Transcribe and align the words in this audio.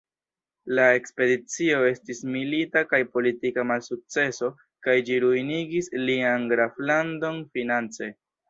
La 0.77 0.85
ekspedicio 0.99 1.81
estis 1.89 2.21
milita 2.37 2.83
kaj 2.95 3.01
politika 3.17 3.67
malsukceso, 3.73 4.49
kaj 4.89 4.97
ĝi 5.11 5.23
ruinigis 5.27 5.93
lian 6.09 6.51
Graflandon 6.55 7.43
finance. 7.59 8.15